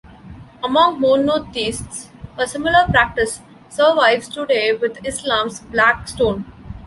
[0.63, 6.43] Among monotheists, a similar practice survives today with Islam's Black Stone.